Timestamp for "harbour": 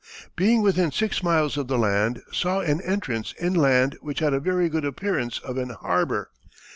5.69-6.31